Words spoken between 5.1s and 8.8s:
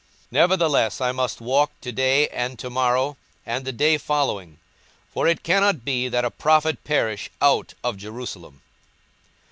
for it cannot be that a prophet perish out of Jerusalem.